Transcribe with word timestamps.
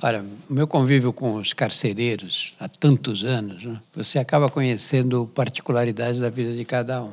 Olha, 0.00 0.24
o 0.48 0.52
meu 0.52 0.68
convívio 0.68 1.12
com 1.12 1.34
os 1.34 1.52
carcereiros 1.52 2.54
há 2.60 2.68
tantos 2.68 3.24
anos, 3.24 3.64
né, 3.64 3.80
você 3.92 4.20
acaba 4.20 4.48
conhecendo 4.48 5.28
particularidades 5.34 6.20
da 6.20 6.30
vida 6.30 6.54
de 6.54 6.64
cada 6.64 7.02
um. 7.02 7.12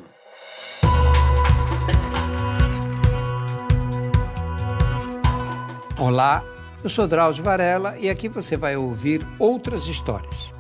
Olá, 5.98 6.44
eu 6.84 6.90
sou 6.90 7.08
Drauzio 7.08 7.44
Varela 7.44 7.98
e 7.98 8.08
aqui 8.08 8.30
você 8.30 8.56
vai 8.56 8.76
ouvir 8.76 9.26
outras 9.40 9.88
histórias. 9.88 10.55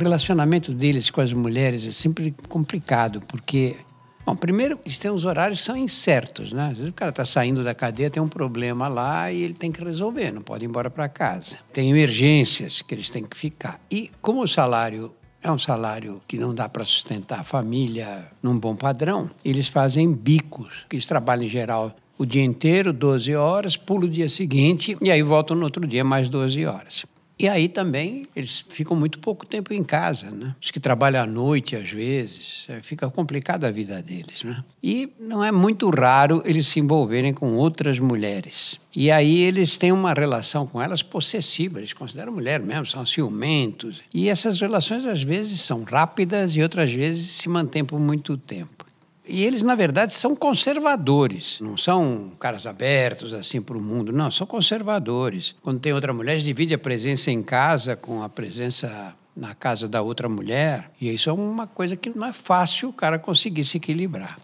Relacionamento 0.00 0.72
deles 0.72 1.10
com 1.10 1.20
as 1.20 1.32
mulheres 1.32 1.86
é 1.86 1.92
sempre 1.92 2.34
complicado, 2.48 3.20
porque 3.28 3.76
Bom, 4.24 4.36
primeiro, 4.36 4.78
eles 4.84 4.98
têm 4.98 5.10
os 5.10 5.24
horários 5.24 5.60
que 5.60 5.64
são 5.64 5.76
incertos, 5.76 6.52
né? 6.52 6.68
Às 6.68 6.76
vezes 6.76 6.90
o 6.90 6.92
cara 6.92 7.10
está 7.10 7.24
saindo 7.24 7.64
da 7.64 7.74
cadeia, 7.74 8.10
tem 8.10 8.22
um 8.22 8.28
problema 8.28 8.86
lá 8.86 9.32
e 9.32 9.42
ele 9.42 9.54
tem 9.54 9.72
que 9.72 9.82
resolver, 9.82 10.30
não 10.30 10.42
pode 10.42 10.64
ir 10.64 10.68
embora 10.68 10.90
para 10.90 11.08
casa. 11.08 11.58
Tem 11.72 11.90
emergências 11.90 12.82
que 12.82 12.94
eles 12.94 13.10
têm 13.10 13.24
que 13.24 13.36
ficar. 13.36 13.80
E 13.90 14.10
como 14.20 14.42
o 14.42 14.46
salário 14.46 15.12
é 15.42 15.50
um 15.50 15.58
salário 15.58 16.20
que 16.28 16.38
não 16.38 16.54
dá 16.54 16.68
para 16.68 16.84
sustentar 16.84 17.40
a 17.40 17.44
família 17.44 18.30
num 18.42 18.58
bom 18.58 18.76
padrão, 18.76 19.28
eles 19.44 19.68
fazem 19.68 20.12
bicos, 20.12 20.86
que 20.88 20.96
eles 20.96 21.06
trabalham 21.06 21.44
em 21.44 21.48
geral 21.48 21.96
o 22.18 22.26
dia 22.26 22.44
inteiro, 22.44 22.92
12 22.92 23.34
horas, 23.34 23.76
pulo 23.76 24.06
o 24.06 24.08
dia 24.08 24.28
seguinte 24.28 24.96
e 25.00 25.10
aí 25.10 25.22
voltam 25.22 25.56
no 25.56 25.64
outro 25.64 25.86
dia 25.86 26.04
mais 26.04 26.28
12 26.28 26.66
horas. 26.66 27.06
E 27.40 27.48
aí 27.48 27.70
também 27.70 28.26
eles 28.36 28.62
ficam 28.68 28.94
muito 28.94 29.18
pouco 29.18 29.46
tempo 29.46 29.72
em 29.72 29.82
casa, 29.82 30.30
né? 30.30 30.54
Os 30.60 30.70
que 30.70 30.78
trabalham 30.78 31.22
à 31.22 31.26
noite, 31.26 31.74
às 31.74 31.90
vezes, 31.90 32.66
é, 32.68 32.82
fica 32.82 33.08
complicada 33.08 33.66
a 33.66 33.70
vida 33.70 34.02
deles, 34.02 34.44
né? 34.44 34.62
E 34.82 35.08
não 35.18 35.42
é 35.42 35.50
muito 35.50 35.88
raro 35.88 36.42
eles 36.44 36.66
se 36.66 36.80
envolverem 36.80 37.32
com 37.32 37.56
outras 37.56 37.98
mulheres. 37.98 38.78
E 38.94 39.10
aí 39.10 39.40
eles 39.40 39.78
têm 39.78 39.90
uma 39.90 40.12
relação 40.12 40.66
com 40.66 40.82
elas 40.82 41.02
possessiva, 41.02 41.78
eles 41.78 41.94
consideram 41.94 42.30
mulher 42.30 42.60
mesmo, 42.60 42.84
são 42.84 43.06
ciumentos. 43.06 44.02
E 44.12 44.28
essas 44.28 44.60
relações 44.60 45.06
às 45.06 45.22
vezes 45.22 45.62
são 45.62 45.82
rápidas 45.82 46.54
e 46.54 46.62
outras 46.62 46.92
vezes 46.92 47.26
se 47.26 47.48
mantêm 47.48 47.86
por 47.86 47.98
muito 47.98 48.36
tempo. 48.36 48.79
E 49.30 49.44
eles, 49.44 49.62
na 49.62 49.74
verdade, 49.74 50.12
são 50.12 50.34
conservadores. 50.34 51.58
Não 51.60 51.76
são 51.76 52.32
caras 52.38 52.66
abertos 52.66 53.32
assim 53.32 53.62
para 53.62 53.78
o 53.78 53.80
mundo. 53.80 54.12
Não, 54.12 54.30
são 54.30 54.46
conservadores. 54.46 55.54
Quando 55.62 55.78
tem 55.78 55.92
outra 55.92 56.12
mulher, 56.12 56.32
eles 56.32 56.44
dividem 56.44 56.74
a 56.74 56.78
presença 56.78 57.30
em 57.30 57.42
casa 57.42 57.94
com 57.94 58.22
a 58.22 58.28
presença 58.28 59.14
na 59.36 59.54
casa 59.54 59.88
da 59.88 60.02
outra 60.02 60.28
mulher. 60.28 60.90
E 61.00 61.12
isso 61.12 61.30
é 61.30 61.32
uma 61.32 61.66
coisa 61.66 61.96
que 61.96 62.10
não 62.10 62.26
é 62.26 62.32
fácil 62.32 62.88
o 62.88 62.92
cara 62.92 63.18
conseguir 63.18 63.64
se 63.64 63.76
equilibrar. 63.76 64.38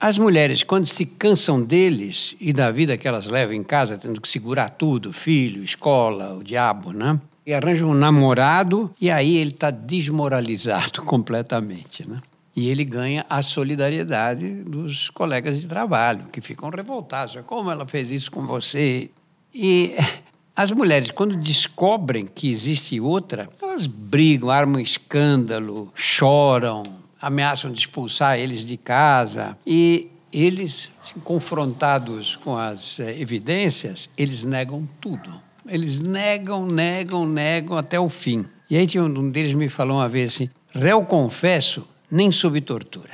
As 0.00 0.16
mulheres, 0.16 0.62
quando 0.62 0.86
se 0.86 1.04
cansam 1.04 1.62
deles 1.62 2.36
e 2.40 2.52
da 2.52 2.70
vida 2.70 2.96
que 2.96 3.08
elas 3.08 3.26
levam 3.26 3.54
em 3.54 3.64
casa, 3.64 3.98
tendo 3.98 4.20
que 4.20 4.28
segurar 4.28 4.70
tudo, 4.70 5.12
filho, 5.12 5.64
escola, 5.64 6.34
o 6.34 6.44
diabo, 6.44 6.92
né? 6.92 7.20
E 7.44 7.52
arranjam 7.52 7.90
um 7.90 7.94
namorado 7.94 8.94
e 9.00 9.10
aí 9.10 9.36
ele 9.36 9.50
está 9.50 9.70
desmoralizado 9.70 11.02
completamente, 11.06 12.08
né? 12.08 12.20
E 12.58 12.68
ele 12.68 12.84
ganha 12.84 13.24
a 13.30 13.40
solidariedade 13.40 14.64
dos 14.64 15.08
colegas 15.10 15.60
de 15.60 15.68
trabalho, 15.68 16.24
que 16.32 16.40
ficam 16.40 16.68
revoltados. 16.70 17.38
Como 17.46 17.70
ela 17.70 17.86
fez 17.86 18.10
isso 18.10 18.32
com 18.32 18.44
você? 18.44 19.12
E 19.54 19.94
as 20.56 20.72
mulheres, 20.72 21.12
quando 21.12 21.36
descobrem 21.36 22.26
que 22.26 22.50
existe 22.50 22.98
outra, 22.98 23.48
elas 23.62 23.86
brigam, 23.86 24.50
armam 24.50 24.80
escândalo, 24.80 25.92
choram, 25.94 26.82
ameaçam 27.22 27.70
de 27.70 27.78
expulsar 27.78 28.40
eles 28.40 28.64
de 28.64 28.76
casa. 28.76 29.56
E 29.64 30.10
eles, 30.32 30.90
confrontados 31.22 32.34
com 32.34 32.58
as 32.58 32.98
eh, 32.98 33.20
evidências, 33.20 34.10
eles 34.18 34.42
negam 34.42 34.84
tudo. 35.00 35.32
Eles 35.64 36.00
negam, 36.00 36.66
negam, 36.66 37.24
negam 37.24 37.76
até 37.76 38.00
o 38.00 38.08
fim. 38.08 38.44
E 38.68 38.76
aí 38.76 38.88
um 38.98 39.30
deles 39.30 39.54
me 39.54 39.68
falou 39.68 39.98
uma 39.98 40.08
vez 40.08 40.34
assim: 40.34 40.50
réu 40.72 41.04
confesso 41.04 41.86
nem 42.10 42.32
sob 42.32 42.60
tortura. 42.60 43.12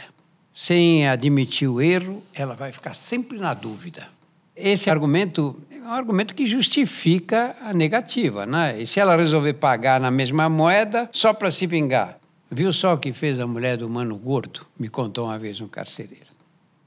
Sem 0.53 1.07
admitir 1.09 1.69
o 1.69 1.81
erro, 1.81 2.23
ela 2.33 2.55
vai 2.55 2.71
ficar 2.71 2.95
sempre 2.95 3.39
na 3.39 3.55
dúvida. 3.55 4.07
Esse 4.55 4.89
argumento 4.89 5.57
é 5.69 5.79
um 5.79 5.93
argumento 5.93 6.35
que 6.35 6.47
justifica 6.47 7.57
a 7.61 7.73
negativa, 7.73 8.47
né? 8.47 8.81
E 8.81 8.87
se 8.87 9.01
ela 9.01 9.17
resolver 9.17 9.55
pagar 9.55 10.01
na 10.01 10.13
mesma 10.13 10.49
moeda 10.49 11.09
só 11.13 11.35
para 11.35 11.51
se 11.51 11.67
vingar? 11.67 12.19
Viu 12.49 12.73
só 12.73 12.95
o 12.95 12.99
que 12.99 13.13
fez 13.13 13.41
a 13.41 13.47
mulher 13.49 13.77
do 13.77 13.89
Mano 13.89 14.17
Gordo? 14.17 14.65
Me 14.79 14.89
contou 14.89 15.25
uma 15.25 15.39
vez 15.39 15.61
um 15.61 15.67
carcereiro. 15.67 16.27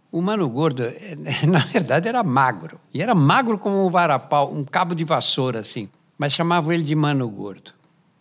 O 0.10 0.22
Mano 0.22 0.48
Gordo, 0.48 0.84
na 1.46 1.60
verdade, 1.60 2.08
era 2.08 2.24
magro. 2.24 2.80
E 2.94 3.02
era 3.02 3.14
magro 3.14 3.58
como 3.58 3.86
um 3.86 3.90
varapau, 3.90 4.54
um 4.54 4.64
cabo 4.64 4.96
de 4.96 5.04
vassoura, 5.04 5.60
assim. 5.60 5.90
Mas 6.18 6.32
chamavam 6.32 6.72
ele 6.72 6.84
de 6.84 6.96
Mano 6.96 7.28
Gordo. 7.28 7.72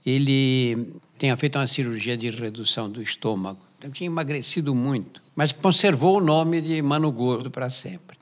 Ele 0.04 0.92
tinha 1.16 1.36
feito 1.36 1.56
uma 1.56 1.68
cirurgia 1.68 2.16
de 2.16 2.30
redução 2.30 2.90
do 2.90 3.00
estômago 3.00 3.60
então, 3.78 3.90
tinha 3.90 4.06
emagrecido 4.06 4.74
muito, 4.74 5.22
mas 5.34 5.52
conservou 5.52 6.16
o 6.16 6.20
nome 6.20 6.60
de 6.60 6.80
Mano 6.80 7.12
Gordo 7.12 7.50
para 7.50 7.68
sempre. 7.68 8.16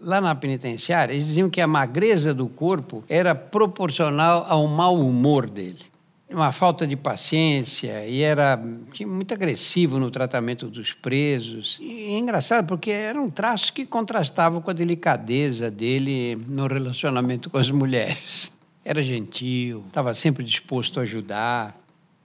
Lá 0.00 0.20
na 0.20 0.34
penitenciária, 0.34 1.12
eles 1.12 1.26
diziam 1.26 1.50
que 1.50 1.60
a 1.60 1.66
magreza 1.66 2.34
do 2.34 2.48
corpo 2.48 3.04
era 3.08 3.34
proporcional 3.34 4.44
ao 4.48 4.66
mau 4.66 4.98
humor 4.98 5.48
dele. 5.48 5.92
Uma 6.28 6.50
falta 6.50 6.86
de 6.86 6.96
paciência 6.96 8.06
e 8.06 8.22
era 8.22 8.58
muito 9.06 9.34
agressivo 9.34 9.98
no 9.98 10.10
tratamento 10.10 10.66
dos 10.66 10.94
presos. 10.94 11.78
E 11.78 12.14
é 12.14 12.18
engraçado 12.18 12.66
porque 12.66 12.90
eram 12.90 13.28
traços 13.28 13.68
que 13.68 13.84
contrastavam 13.84 14.62
com 14.62 14.70
a 14.70 14.74
delicadeza 14.74 15.70
dele 15.70 16.36
no 16.48 16.66
relacionamento 16.66 17.50
com 17.50 17.58
as 17.58 17.70
mulheres. 17.70 18.50
Era 18.82 19.02
gentil, 19.02 19.84
estava 19.86 20.14
sempre 20.14 20.42
disposto 20.42 20.98
a 20.98 21.02
ajudar. 21.02 21.81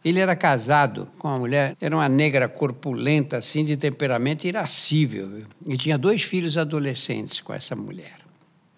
Ele 0.07 0.21
era 0.21 0.37
casado 0.37 1.09
com 1.19 1.27
uma 1.27 1.37
mulher, 1.37 1.75
era 1.81 1.93
uma 1.93 2.07
negra 2.07 2.47
corpulenta, 2.47 3.35
assim, 3.35 3.65
de 3.65 3.75
temperamento 3.75 4.47
irascível. 4.47 5.27
Viu? 5.27 5.45
E 5.67 5.75
tinha 5.75 5.97
dois 5.97 6.23
filhos 6.23 6.57
adolescentes 6.57 7.41
com 7.41 7.53
essa 7.53 7.75
mulher. 7.75 8.15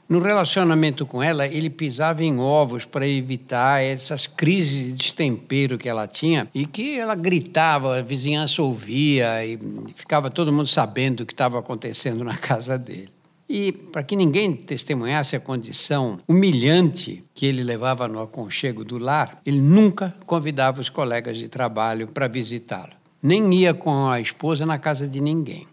No 0.10 0.20
relacionamento 0.20 1.06
com 1.06 1.22
ela, 1.22 1.46
ele 1.46 1.70
pisava 1.70 2.24
em 2.24 2.40
ovos 2.40 2.84
para 2.84 3.08
evitar 3.08 3.84
essas 3.84 4.26
crises 4.26 4.86
de 4.86 4.94
destempero 4.94 5.78
que 5.78 5.88
ela 5.88 6.08
tinha 6.08 6.48
e 6.52 6.66
que 6.66 6.98
ela 6.98 7.14
gritava, 7.14 8.00
a 8.00 8.02
vizinhança 8.02 8.64
ouvia 8.64 9.46
e 9.46 9.60
ficava 9.94 10.32
todo 10.32 10.52
mundo 10.52 10.66
sabendo 10.66 11.22
o 11.22 11.26
que 11.28 11.34
estava 11.34 11.60
acontecendo 11.60 12.24
na 12.24 12.38
casa 12.42 12.76
dele. 12.76 13.19
E 13.50 13.72
para 13.72 14.04
que 14.04 14.16
ninguém 14.16 14.54
testemunhasse 14.54 15.36
a 15.36 15.40
condição 15.40 16.20
humilhante 16.28 17.24
que 17.34 17.48
ele 17.48 17.64
levava 17.64 18.08
no 18.08 18.22
aconchego 18.22 18.86
do 18.86 19.00
lar, 19.00 19.42
ele 19.44 19.60
nunca 19.60 20.16
convidava 20.28 20.80
os 20.80 20.88
colegas 20.88 21.36
de 21.36 21.50
trabalho 21.50 22.08
para 22.10 22.28
visitá-lo. 22.28 22.94
Nem 23.24 23.52
ia 23.56 23.74
com 23.74 24.08
a 24.08 24.22
esposa 24.22 24.68
na 24.68 24.78
casa 24.78 25.08
de 25.08 25.20
ninguém. 25.20 25.66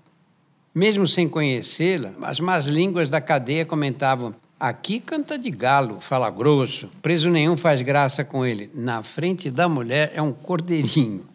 Mesmo 0.74 1.06
sem 1.06 1.28
conhecê-la, 1.28 2.14
as 2.22 2.40
más 2.40 2.66
línguas 2.66 3.10
da 3.10 3.20
cadeia 3.20 3.66
comentavam: 3.66 4.34
aqui 4.58 4.98
canta 4.98 5.38
de 5.38 5.50
galo, 5.50 6.00
fala 6.00 6.30
grosso, 6.30 6.88
preso 7.02 7.28
nenhum 7.28 7.58
faz 7.58 7.82
graça 7.82 8.24
com 8.24 8.44
ele. 8.44 8.70
Na 8.74 9.02
frente 9.02 9.50
da 9.50 9.68
mulher 9.68 10.12
é 10.14 10.22
um 10.22 10.32
cordeirinho. 10.32 11.26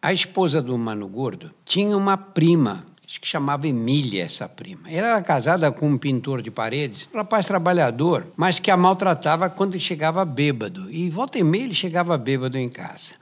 A 0.00 0.12
esposa 0.12 0.60
do 0.60 0.76
Mano 0.76 1.06
Gordo 1.06 1.52
tinha 1.64 1.96
uma 1.96 2.16
prima 2.16 2.84
acho 3.12 3.20
que 3.20 3.28
chamava 3.28 3.68
Emília 3.68 4.24
essa 4.24 4.48
prima. 4.48 4.90
Ela 4.90 5.08
era 5.08 5.22
casada 5.22 5.70
com 5.70 5.86
um 5.86 5.98
pintor 5.98 6.40
de 6.40 6.50
paredes, 6.50 7.06
um 7.12 7.18
rapaz 7.18 7.46
trabalhador, 7.46 8.26
mas 8.34 8.58
que 8.58 8.70
a 8.70 8.76
maltratava 8.76 9.50
quando 9.50 9.78
chegava 9.78 10.24
bêbado. 10.24 10.90
E 10.90 11.10
volta 11.10 11.38
e 11.38 11.44
meia 11.44 11.64
ele 11.64 11.74
chegava 11.74 12.16
bêbado 12.16 12.56
em 12.56 12.70
casa. 12.70 13.12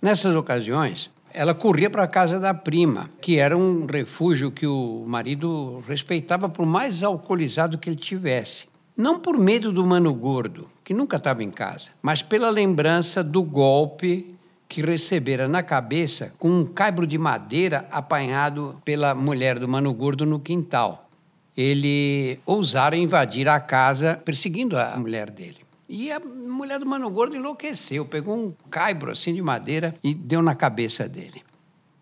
Nessas 0.00 0.36
ocasiões, 0.36 1.10
ela 1.32 1.52
corria 1.52 1.90
para 1.90 2.04
a 2.04 2.08
casa 2.08 2.38
da 2.38 2.54
prima, 2.54 3.10
que 3.20 3.36
era 3.36 3.56
um 3.56 3.86
refúgio 3.86 4.52
que 4.52 4.68
o 4.68 5.04
marido 5.04 5.82
respeitava 5.88 6.48
por 6.48 6.64
mais 6.64 7.02
alcoolizado 7.02 7.76
que 7.76 7.90
ele 7.90 7.96
tivesse. 7.96 8.66
Não 8.96 9.18
por 9.18 9.36
medo 9.36 9.72
do 9.72 9.84
mano 9.84 10.14
gordo, 10.14 10.70
que 10.84 10.94
nunca 10.94 11.16
estava 11.16 11.42
em 11.42 11.50
casa, 11.50 11.90
mas 12.00 12.22
pela 12.22 12.50
lembrança 12.50 13.24
do 13.24 13.42
golpe 13.42 14.33
que 14.68 14.82
recebera 14.82 15.46
na 15.46 15.62
cabeça 15.62 16.32
com 16.38 16.48
um 16.50 16.66
caibro 16.66 17.06
de 17.06 17.18
madeira 17.18 17.86
apanhado 17.90 18.80
pela 18.84 19.14
mulher 19.14 19.58
do 19.58 19.68
Mano 19.68 19.92
Gordo 19.92 20.26
no 20.26 20.40
quintal. 20.40 21.08
Ele 21.56 22.40
ousara 22.44 22.96
invadir 22.96 23.48
a 23.48 23.60
casa 23.60 24.20
perseguindo 24.24 24.76
a 24.76 24.96
mulher 24.96 25.30
dele. 25.30 25.58
E 25.88 26.10
a 26.10 26.18
mulher 26.18 26.80
do 26.80 26.86
Mano 26.86 27.10
Gordo 27.10 27.36
enlouqueceu, 27.36 28.04
pegou 28.04 28.36
um 28.36 28.54
caibro 28.70 29.12
assim 29.12 29.34
de 29.34 29.42
madeira 29.42 29.94
e 30.02 30.14
deu 30.14 30.42
na 30.42 30.54
cabeça 30.54 31.08
dele. 31.08 31.42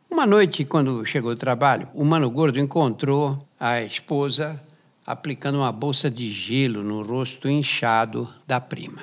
Uma 0.09 0.27
noite, 0.27 0.65
quando 0.65 1.05
chegou 1.05 1.35
do 1.35 1.39
trabalho, 1.39 1.89
o 1.95 2.05
Mano 2.05 2.31
Gordo 2.31 2.59
encontrou 2.59 3.47
a 3.59 3.81
esposa 3.83 4.61
aplicando 5.07 5.59
uma 5.59 5.73
bolsa 5.73 6.11
de 6.11 6.31
gelo 6.31 6.83
no 6.83 7.03
rosto 7.03 7.49
inchado 7.49 8.29
da 8.47 8.61
prima. 8.61 9.03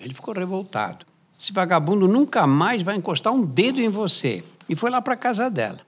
Ele 0.00 0.14
ficou 0.14 0.32
revoltado. 0.34 1.04
Esse 1.44 1.52
vagabundo 1.52 2.08
nunca 2.08 2.46
mais 2.46 2.80
vai 2.80 2.96
encostar 2.96 3.30
um 3.30 3.44
dedo 3.44 3.78
em 3.78 3.90
você. 3.90 4.42
E 4.66 4.74
foi 4.74 4.88
lá 4.88 5.02
para 5.02 5.12
a 5.12 5.16
casa 5.16 5.50
dela. 5.50 5.80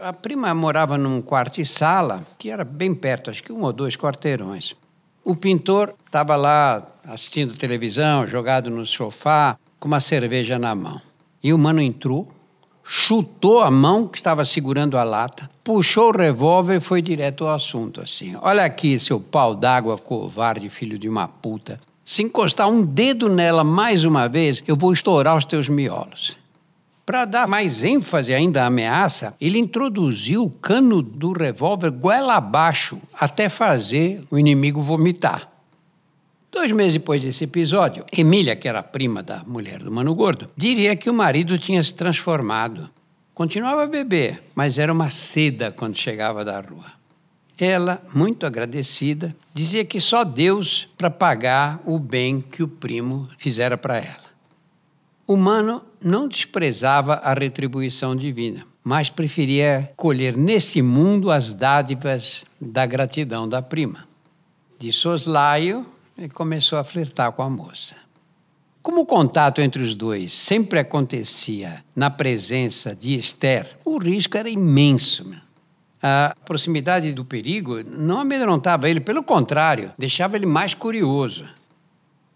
A 0.00 0.14
prima 0.14 0.54
morava 0.54 0.96
num 0.96 1.20
quarto 1.20 1.60
e 1.60 1.66
sala, 1.66 2.26
que 2.38 2.48
era 2.48 2.64
bem 2.64 2.94
perto, 2.94 3.28
acho 3.28 3.42
que 3.42 3.52
um 3.52 3.64
ou 3.64 3.70
dois 3.70 3.98
quarteirões. 3.98 4.74
O 5.22 5.36
pintor 5.36 5.92
estava 6.06 6.36
lá 6.36 6.82
assistindo 7.06 7.52
televisão, 7.52 8.26
jogado 8.26 8.70
no 8.70 8.86
sofá, 8.86 9.58
com 9.78 9.88
uma 9.88 10.00
cerveja 10.00 10.58
na 10.58 10.74
mão. 10.74 10.98
E 11.42 11.52
o 11.52 11.58
mano 11.58 11.82
entrou, 11.82 12.26
chutou 12.82 13.60
a 13.60 13.70
mão 13.70 14.08
que 14.08 14.16
estava 14.16 14.42
segurando 14.42 14.96
a 14.96 15.04
lata, 15.04 15.50
puxou 15.62 16.08
o 16.08 16.16
revólver 16.16 16.76
e 16.76 16.80
foi 16.80 17.02
direto 17.02 17.44
ao 17.44 17.54
assunto, 17.54 18.00
assim. 18.00 18.34
Olha 18.40 18.64
aqui, 18.64 18.98
seu 18.98 19.20
pau 19.20 19.54
d'água, 19.54 19.98
covarde, 19.98 20.70
filho 20.70 20.98
de 20.98 21.10
uma 21.10 21.28
puta. 21.28 21.78
Se 22.08 22.22
encostar 22.22 22.70
um 22.70 22.82
dedo 22.82 23.28
nela 23.28 23.62
mais 23.62 24.02
uma 24.02 24.26
vez, 24.30 24.64
eu 24.66 24.74
vou 24.74 24.94
estourar 24.94 25.36
os 25.36 25.44
teus 25.44 25.68
miolos. 25.68 26.38
Para 27.04 27.26
dar 27.26 27.46
mais 27.46 27.84
ênfase 27.84 28.32
ainda 28.32 28.62
à 28.62 28.66
ameaça, 28.68 29.34
ele 29.38 29.58
introduziu 29.58 30.44
o 30.44 30.50
cano 30.50 31.02
do 31.02 31.34
revólver 31.34 31.90
goela 31.90 32.36
abaixo 32.36 32.98
até 33.12 33.50
fazer 33.50 34.24
o 34.30 34.38
inimigo 34.38 34.80
vomitar. 34.80 35.52
Dois 36.50 36.72
meses 36.72 36.94
depois 36.94 37.20
desse 37.20 37.44
episódio, 37.44 38.06
Emília, 38.10 38.56
que 38.56 38.66
era 38.66 38.82
prima 38.82 39.22
da 39.22 39.44
mulher 39.46 39.80
do 39.80 39.92
Mano 39.92 40.14
Gordo, 40.14 40.48
diria 40.56 40.96
que 40.96 41.10
o 41.10 41.14
marido 41.14 41.58
tinha 41.58 41.84
se 41.84 41.92
transformado. 41.92 42.88
Continuava 43.34 43.82
a 43.82 43.86
beber, 43.86 44.42
mas 44.54 44.78
era 44.78 44.90
uma 44.90 45.10
seda 45.10 45.70
quando 45.70 45.98
chegava 45.98 46.42
da 46.42 46.58
rua. 46.58 46.97
Ela, 47.58 48.00
muito 48.14 48.46
agradecida, 48.46 49.34
dizia 49.52 49.84
que 49.84 50.00
só 50.00 50.22
Deus 50.22 50.88
para 50.96 51.10
pagar 51.10 51.80
o 51.84 51.98
bem 51.98 52.40
que 52.40 52.62
o 52.62 52.68
primo 52.68 53.28
fizera 53.36 53.76
para 53.76 53.96
ela. 53.96 54.28
O 55.26 55.36
Mano 55.36 55.82
não 56.02 56.28
desprezava 56.28 57.14
a 57.14 57.34
retribuição 57.34 58.14
divina, 58.14 58.64
mas 58.84 59.10
preferia 59.10 59.92
colher 59.96 60.36
nesse 60.36 60.80
mundo 60.80 61.30
as 61.30 61.52
dádivas 61.52 62.44
da 62.60 62.86
gratidão 62.86 63.48
da 63.48 63.60
prima. 63.60 64.06
De 64.78 64.92
soslaio, 64.92 65.84
ele 66.16 66.28
começou 66.28 66.78
a 66.78 66.84
flertar 66.84 67.32
com 67.32 67.42
a 67.42 67.50
moça. 67.50 67.96
Como 68.80 69.00
o 69.00 69.06
contato 69.06 69.60
entre 69.60 69.82
os 69.82 69.94
dois 69.94 70.32
sempre 70.32 70.78
acontecia 70.78 71.84
na 71.94 72.08
presença 72.08 72.94
de 72.94 73.18
Esther, 73.18 73.76
o 73.84 73.98
risco 73.98 74.36
era 74.36 74.48
imenso. 74.48 75.30
A 76.02 76.36
proximidade 76.44 77.12
do 77.12 77.24
perigo 77.24 77.82
não 77.82 78.20
amedrontava 78.20 78.88
ele, 78.88 79.00
pelo 79.00 79.22
contrário, 79.22 79.92
deixava 79.98 80.36
ele 80.36 80.46
mais 80.46 80.74
curioso. 80.74 81.44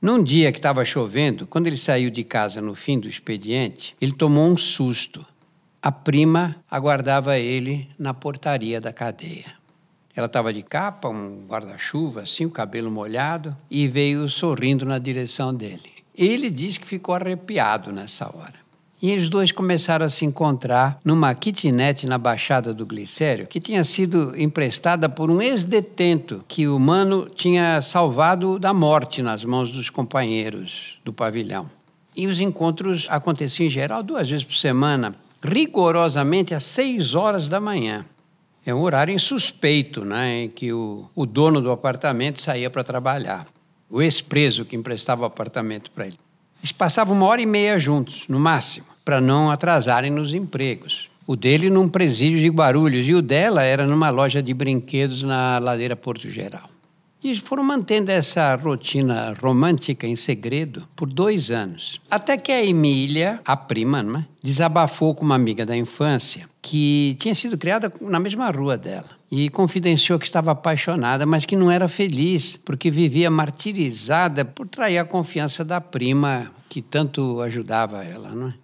Num 0.01 0.23
dia 0.23 0.51
que 0.51 0.59
estava 0.59 0.85
chovendo, 0.85 1.47
quando 1.47 1.69
ele 1.69 1.77
saiu 1.77 2.11
de 2.11 2.25
casa 2.25 2.61
no 2.61 2.75
fim 2.75 2.99
do 2.99 3.09
expediente, 3.09 3.95
ele 4.01 4.13
tomou 4.13 4.49
um 4.49 4.57
susto. 4.57 5.25
A 5.81 5.93
prima 5.93 6.57
aguardava 6.69 7.39
ele 7.39 7.89
na 7.97 8.13
portaria 8.13 8.81
da 8.81 8.93
cadeia. 8.93 9.47
Ela 10.15 10.27
estava 10.27 10.53
de 10.53 10.63
capa, 10.63 11.09
um 11.09 11.47
guarda-chuva, 11.47 12.23
assim, 12.23 12.45
o 12.45 12.51
cabelo 12.51 12.91
molhado, 12.91 13.57
e 13.71 13.87
veio 13.87 14.29
sorrindo 14.29 14.85
na 14.85 14.99
direção 14.99 15.55
dele. 15.55 15.91
Ele 16.15 16.51
disse 16.51 16.79
que 16.79 16.87
ficou 16.87 17.15
arrepiado 17.15 17.93
nessa 17.93 18.27
hora. 18.27 18.62
E 19.03 19.17
os 19.17 19.29
dois 19.29 19.51
começaram 19.51 20.07
a 20.07 20.09
se 20.09 20.25
encontrar 20.25 21.01
numa 21.05 21.35
kitnet 21.35 22.07
na 22.07 22.17
Baixada 22.17 22.73
do 22.73 22.87
Glicério, 22.87 23.49
que 23.49 23.59
tinha 23.59 23.83
sido 23.83 24.33
emprestada 24.41 25.09
por 25.09 25.29
um 25.29 25.43
ex-detento 25.43 26.45
que 26.47 26.69
o 26.69 26.79
Mano 26.79 27.29
tinha 27.29 27.83
salvado 27.83 28.61
da 28.61 28.73
morte 28.73 29.21
nas 29.21 29.45
mãos 29.45 29.73
dos 29.73 29.91
companheiros 29.91 31.01
do 31.05 31.13
pavilhão. 31.13 31.69
E 32.15 32.29
os 32.29 32.39
encontros 32.39 33.09
aconteciam 33.11 33.67
em 33.67 33.71
geral 33.71 34.05
duas 34.05 34.31
vezes 34.31 34.45
por 34.45 34.55
semana, 34.55 35.17
rigorosamente 35.43 36.55
às 36.55 36.63
seis 36.63 37.17
horas 37.17 37.49
da 37.49 37.59
manhã. 37.59 38.07
É 38.65 38.73
um 38.73 38.83
horário 38.83 39.13
insuspeito, 39.13 40.05
né, 40.05 40.45
em 40.45 40.49
que 40.49 40.73
o, 40.73 41.11
o 41.13 41.27
dono 41.27 41.61
do 41.61 41.73
apartamento 41.73 42.41
saía 42.41 42.71
para 42.71 42.85
trabalhar. 42.85 43.49
O 43.91 44.01
ex-preso 44.01 44.65
que 44.65 44.77
emprestava 44.77 45.23
o 45.23 45.25
apartamento 45.25 45.91
para 45.91 46.07
ele. 46.07 46.19
Eles 46.61 46.71
passavam 46.71 47.17
uma 47.17 47.27
hora 47.27 47.43
e 47.43 47.47
meia 47.47 47.77
juntos, 47.77 48.29
no 48.29 48.39
máximo 48.39 48.92
para 49.05 49.21
não 49.21 49.51
atrasarem 49.51 50.11
nos 50.11 50.35
empregos. 50.35 51.11
O 51.27 51.37
dele 51.37 51.71
num 51.71 51.89
presídio 51.89 52.41
de 52.41 52.49
Guarulhos 52.49 53.07
e 53.07 53.15
o 53.15 53.23
dela 53.23 53.63
era 53.63 53.87
numa 53.87 54.11
loja 54.11 54.43
de 54.43 54.53
brinquedos 54.53 55.23
na 55.23 55.59
ladeira 55.59 55.95
Porto 55.95 56.29
Geral. 56.29 56.69
E 57.25 57.37
foram 57.37 57.63
mantendo 57.63 58.11
essa 58.11 58.57
rotina 58.57 59.33
romântica 59.41 60.09
em 60.09 60.17
segredo 60.17 60.89
por 60.97 61.09
dois 61.09 61.53
anos. 61.53 62.01
Até 62.11 62.37
que 62.37 62.51
a 62.51 62.65
Emília, 62.65 63.41
a 63.45 63.57
prima, 63.57 64.01
é? 64.01 64.25
desabafou 64.43 65.15
com 65.15 65.25
uma 65.25 65.37
amiga 65.37 65.65
da 65.65 65.77
infância 65.77 66.49
que 66.61 67.17
tinha 67.21 67.35
sido 67.35 67.57
criada 67.57 67.93
na 68.01 68.19
mesma 68.19 68.51
rua 68.51 68.77
dela. 68.77 69.11
E 69.31 69.49
confidenciou 69.51 70.19
que 70.19 70.27
estava 70.27 70.51
apaixonada, 70.51 71.25
mas 71.25 71.47
que 71.47 71.55
não 71.55 71.71
era 71.71 71.87
feliz, 71.87 72.57
porque 72.57 72.91
vivia 72.91 73.31
martirizada 73.31 74.45
por 74.45 74.67
trair 74.67 74.99
a 74.99 75.05
confiança 75.05 75.65
da 75.65 75.81
prima 75.81 76.51
que 76.69 76.83
tanto 76.83 77.41
ajudava 77.41 78.03
ela. 78.05 78.31
Não 78.31 78.49
é? 78.49 78.55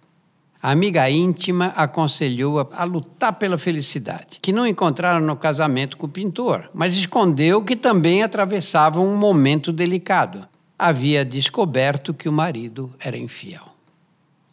A 0.61 0.71
amiga 0.71 1.09
íntima 1.09 1.67
aconselhou-a 1.67 2.67
a 2.73 2.83
lutar 2.83 3.33
pela 3.33 3.57
felicidade, 3.57 4.39
que 4.41 4.51
não 4.51 4.67
encontraram 4.67 5.25
no 5.25 5.37
casamento 5.37 5.95
com 5.95 6.05
o 6.05 6.09
pintor, 6.09 6.69
mas 6.73 6.97
escondeu 6.97 7.63
que 7.63 7.77
também 7.77 8.23
atravessava 8.23 8.99
um 8.99 9.15
momento 9.15 9.71
delicado. 9.71 10.45
Havia 10.77 11.23
descoberto 11.23 12.13
que 12.13 12.27
o 12.27 12.33
marido 12.33 12.93
era 12.99 13.17
infiel. 13.17 13.69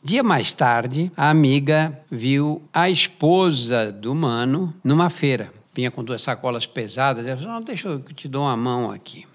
Dia 0.02 0.22
mais 0.22 0.52
tarde, 0.52 1.10
a 1.16 1.28
amiga 1.28 1.98
viu 2.08 2.62
a 2.72 2.88
esposa 2.88 3.90
do 3.90 4.14
mano 4.14 4.72
numa 4.84 5.10
feira. 5.10 5.52
Vinha 5.74 5.90
com 5.90 6.04
duas 6.04 6.22
sacolas 6.22 6.64
pesadas. 6.64 7.26
Ela 7.26 7.36
falou: 7.36 7.54
Não, 7.54 7.60
deixa 7.60 7.88
eu 7.88 8.00
te 8.00 8.28
dou 8.28 8.42
uma 8.42 8.56
mão 8.56 8.92
aqui. 8.92 9.26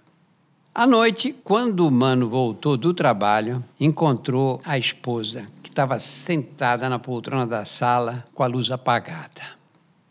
À 0.73 0.87
noite, 0.87 1.35
quando 1.43 1.85
o 1.85 1.91
mano 1.91 2.29
voltou 2.29 2.77
do 2.77 2.93
trabalho, 2.93 3.61
encontrou 3.77 4.61
a 4.63 4.77
esposa, 4.77 5.45
que 5.61 5.69
estava 5.69 5.99
sentada 5.99 6.87
na 6.87 6.97
poltrona 6.97 7.45
da 7.45 7.65
sala 7.65 8.25
com 8.33 8.41
a 8.41 8.47
luz 8.47 8.71
apagada. 8.71 9.41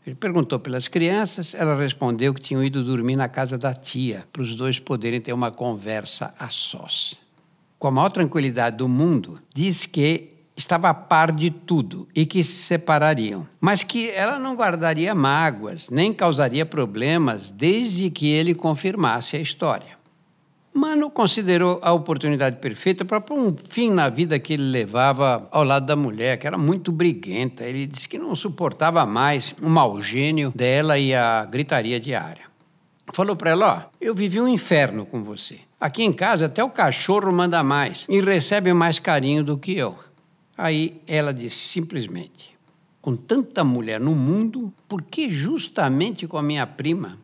Ele 0.06 0.14
perguntou 0.14 0.58
pelas 0.58 0.86
crianças, 0.86 1.54
ela 1.54 1.74
respondeu 1.74 2.34
que 2.34 2.42
tinham 2.42 2.62
ido 2.62 2.84
dormir 2.84 3.16
na 3.16 3.26
casa 3.26 3.56
da 3.56 3.72
tia, 3.72 4.26
para 4.30 4.42
os 4.42 4.54
dois 4.54 4.78
poderem 4.78 5.18
ter 5.18 5.32
uma 5.32 5.50
conversa 5.50 6.34
a 6.38 6.48
sós. 6.48 7.22
Com 7.78 7.88
a 7.88 7.90
maior 7.90 8.10
tranquilidade 8.10 8.76
do 8.76 8.86
mundo, 8.86 9.40
disse 9.54 9.88
que 9.88 10.34
estava 10.54 10.90
a 10.90 10.94
par 10.94 11.32
de 11.32 11.50
tudo 11.50 12.06
e 12.14 12.26
que 12.26 12.44
se 12.44 12.64
separariam, 12.64 13.48
mas 13.58 13.82
que 13.82 14.10
ela 14.10 14.38
não 14.38 14.54
guardaria 14.56 15.14
mágoas, 15.14 15.88
nem 15.88 16.12
causaria 16.12 16.66
problemas, 16.66 17.50
desde 17.50 18.10
que 18.10 18.26
ele 18.26 18.54
confirmasse 18.54 19.38
a 19.38 19.40
história. 19.40 19.99
Mano 20.72 21.10
considerou 21.10 21.80
a 21.82 21.92
oportunidade 21.92 22.58
perfeita 22.58 23.04
para 23.04 23.20
pôr 23.20 23.36
um 23.36 23.56
fim 23.68 23.90
na 23.90 24.08
vida 24.08 24.38
que 24.38 24.52
ele 24.52 24.62
levava 24.62 25.48
ao 25.50 25.64
lado 25.64 25.84
da 25.84 25.96
mulher, 25.96 26.38
que 26.38 26.46
era 26.46 26.56
muito 26.56 26.92
briguenta. 26.92 27.64
Ele 27.64 27.88
disse 27.88 28.08
que 28.08 28.18
não 28.18 28.36
suportava 28.36 29.04
mais 29.04 29.52
o 29.60 29.68
mau 29.68 30.00
gênio 30.00 30.52
dela 30.54 30.96
e 30.96 31.12
a 31.12 31.44
gritaria 31.44 31.98
diária. 31.98 32.44
Falou 33.12 33.34
para 33.34 33.50
ela: 33.50 33.90
Ó, 33.90 33.96
eu 34.00 34.14
vivi 34.14 34.40
um 34.40 34.46
inferno 34.46 35.04
com 35.04 35.24
você. 35.24 35.58
Aqui 35.80 36.04
em 36.04 36.12
casa 36.12 36.46
até 36.46 36.62
o 36.62 36.70
cachorro 36.70 37.32
manda 37.32 37.64
mais 37.64 38.06
e 38.08 38.20
recebe 38.20 38.72
mais 38.72 39.00
carinho 39.00 39.42
do 39.42 39.58
que 39.58 39.76
eu. 39.76 39.96
Aí 40.56 41.02
ela 41.04 41.34
disse 41.34 41.56
simplesmente: 41.56 42.56
Com 43.02 43.16
tanta 43.16 43.64
mulher 43.64 43.98
no 43.98 44.14
mundo, 44.14 44.72
por 44.86 45.02
que 45.02 45.28
justamente 45.28 46.28
com 46.28 46.38
a 46.38 46.42
minha 46.42 46.66
prima? 46.66 47.18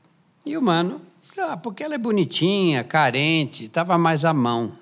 E 0.44 0.56
o 0.56 0.62
mano 0.62 1.00
ah, 1.38 1.56
porque 1.56 1.82
ela 1.82 1.94
é 1.94 1.98
bonitinha, 1.98 2.82
carente, 2.82 3.64
estava 3.64 3.98
mais 3.98 4.24
à 4.24 4.32
mão. 4.32 4.72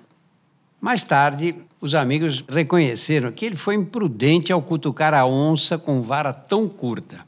Mais 0.79 1.03
tarde, 1.03 1.55
os 1.81 1.95
amigos 1.95 2.43
reconheceram 2.47 3.31
que 3.31 3.45
ele 3.45 3.55
foi 3.55 3.75
imprudente 3.75 4.51
ao 4.51 4.61
cutucar 4.61 5.13
a 5.13 5.25
onça 5.25 5.77
com 5.77 6.01
vara 6.01 6.33
tão 6.33 6.67
curta. 6.67 7.25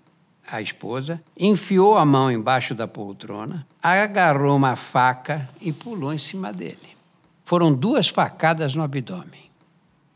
A 0.50 0.62
esposa 0.62 1.22
enfiou 1.38 1.98
a 1.98 2.06
mão 2.06 2.32
embaixo 2.32 2.74
da 2.74 2.88
poltrona, 2.88 3.68
agarrou 3.84 4.56
uma 4.56 4.76
faca 4.76 5.50
e 5.60 5.74
pulou 5.74 6.14
em 6.14 6.18
cima 6.18 6.54
dele. 6.54 6.96
Foram 7.44 7.74
duas 7.74 8.08
facadas 8.08 8.76
no 8.76 8.84
abdômen. 8.84 9.48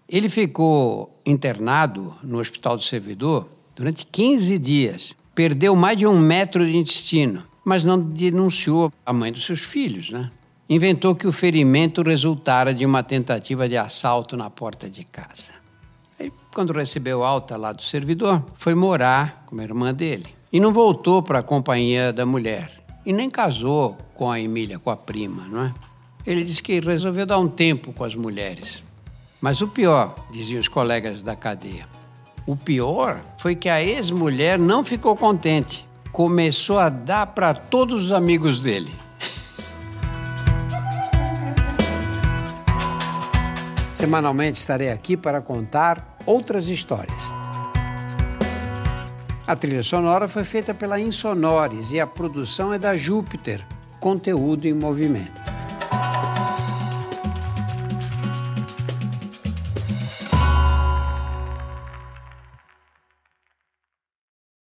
Ele 0.07 0.29
ficou 0.29 1.19
internado 1.25 2.15
no 2.23 2.39
Hospital 2.39 2.77
do 2.77 2.83
Servidor 2.83 3.47
durante 3.75 4.05
15 4.05 4.57
dias. 4.57 5.15
Perdeu 5.33 5.75
mais 5.75 5.97
de 5.97 6.05
um 6.05 6.17
metro 6.17 6.65
de 6.65 6.77
intestino 6.77 7.50
mas 7.63 7.83
não 7.83 7.99
denunciou 7.99 8.91
a 9.05 9.13
mãe 9.13 9.31
dos 9.31 9.45
seus 9.45 9.61
filhos, 9.61 10.09
né? 10.09 10.31
Inventou 10.69 11.15
que 11.15 11.27
o 11.27 11.31
ferimento 11.33 12.01
resultara 12.01 12.73
de 12.73 12.85
uma 12.85 13.03
tentativa 13.03 13.67
de 13.67 13.77
assalto 13.77 14.37
na 14.37 14.49
porta 14.49 14.89
de 14.89 15.03
casa. 15.03 15.51
Aí, 16.17 16.31
quando 16.53 16.71
recebeu 16.71 17.23
alta 17.23 17.57
lá 17.57 17.73
do 17.73 17.83
servidor, 17.83 18.43
foi 18.55 18.73
morar 18.73 19.43
com 19.47 19.59
a 19.59 19.63
irmã 19.63 19.93
dele. 19.93 20.27
E 20.51 20.59
não 20.59 20.71
voltou 20.71 21.21
para 21.21 21.39
a 21.39 21.43
companhia 21.43 22.13
da 22.13 22.25
mulher. 22.25 22.71
E 23.05 23.11
nem 23.11 23.29
casou 23.29 23.97
com 24.13 24.31
a 24.31 24.39
Emília, 24.39 24.79
com 24.79 24.89
a 24.89 24.95
prima, 24.95 25.45
não 25.47 25.63
é? 25.63 25.73
Ele 26.25 26.43
disse 26.43 26.61
que 26.61 26.79
resolveu 26.79 27.25
dar 27.25 27.39
um 27.39 27.47
tempo 27.47 27.91
com 27.91 28.03
as 28.03 28.15
mulheres. 28.15 28.83
Mas 29.41 29.59
o 29.59 29.67
pior, 29.67 30.15
diziam 30.31 30.59
os 30.59 30.67
colegas 30.67 31.21
da 31.21 31.35
cadeia, 31.35 31.87
O 32.45 32.55
pior 32.55 33.19
foi 33.37 33.55
que 33.55 33.69
a 33.69 33.83
ex-mulher 33.83 34.57
não 34.57 34.83
ficou 34.83 35.15
contente. 35.15 35.85
Começou 36.11 36.77
a 36.77 36.89
dar 36.89 37.27
para 37.27 37.53
todos 37.53 38.05
os 38.05 38.11
amigos 38.11 38.61
dele. 38.61 38.93
Semanalmente 43.91 44.57
estarei 44.57 44.89
aqui 44.89 45.15
para 45.15 45.41
contar 45.41 46.17
outras 46.25 46.67
histórias. 46.67 47.21
A 49.47 49.55
trilha 49.55 49.83
sonora 49.83 50.27
foi 50.27 50.43
feita 50.43 50.73
pela 50.73 50.99
Insonores 50.99 51.91
e 51.91 51.99
a 51.99 52.07
produção 52.07 52.73
é 52.73 52.79
da 52.79 52.95
Júpiter, 52.95 53.65
conteúdo 53.99 54.65
em 54.65 54.73
movimento. 54.73 55.40